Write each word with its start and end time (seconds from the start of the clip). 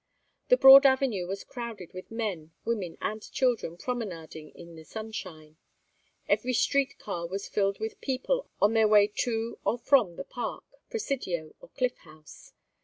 The 0.47 0.57
broad 0.57 0.83
avenue 0.87 1.27
was 1.27 1.43
crowded 1.43 1.93
with 1.93 2.09
men, 2.09 2.53
women, 2.65 2.97
and 3.03 3.21
children, 3.31 3.77
promenading 3.77 4.49
in 4.55 4.73
the 4.75 4.83
sunshine. 4.83 5.57
Every 6.27 6.53
street 6.53 6.97
car 6.97 7.27
was 7.27 7.47
filled 7.47 7.79
with 7.79 8.01
people 8.01 8.49
on 8.59 8.73
their 8.73 8.87
way 8.87 9.05
to 9.17 9.59
or 9.63 9.77
from 9.77 10.15
the 10.15 10.23
Park, 10.25 10.63
Presidio, 10.89 11.53
or 11.59 11.69
Cliff 11.69 11.97
House. 11.97 12.51